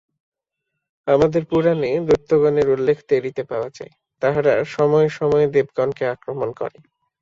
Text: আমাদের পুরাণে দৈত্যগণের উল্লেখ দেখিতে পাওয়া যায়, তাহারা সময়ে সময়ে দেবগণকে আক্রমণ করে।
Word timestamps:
আমাদের 1.07 1.41
পুরাণে 1.49 1.91
দৈত্যগণের 2.07 2.67
উল্লেখ 2.75 2.97
দেখিতে 3.11 3.41
পাওয়া 3.51 3.69
যায়, 3.77 3.93
তাহারা 4.21 4.53
সময়ে 4.75 5.09
সময়ে 5.19 5.47
দেবগণকে 5.55 6.03
আক্রমণ 6.13 6.49
করে। 6.59 6.77